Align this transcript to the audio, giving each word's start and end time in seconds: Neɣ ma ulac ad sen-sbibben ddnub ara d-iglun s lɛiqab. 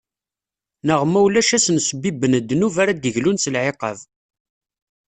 Neɣ 0.87 1.01
ma 1.05 1.19
ulac 1.25 1.49
ad 1.57 1.61
sen-sbibben 1.65 2.33
ddnub 2.41 2.75
ara 2.81 2.93
d-iglun 2.93 3.41
s 3.43 3.45
lɛiqab. 3.53 3.97